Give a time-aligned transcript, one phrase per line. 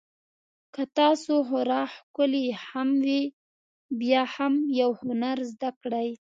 [0.73, 3.23] که تاسو خورا ښکلي هم وئ
[3.99, 6.09] بیا هم یو هنر زده کړئ.